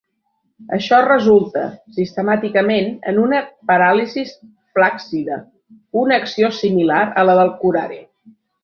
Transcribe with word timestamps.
Això 0.77 1.01
resulta, 1.07 1.65
sistemàticament, 1.97 2.89
en 3.13 3.21
una 3.27 3.43
paràlisis 3.73 4.35
flàccida, 4.79 5.41
una 6.07 6.21
acció 6.25 6.53
similar 6.65 7.05
a 7.23 7.31
la 7.31 7.41
del 7.43 7.59
curare. 7.65 8.05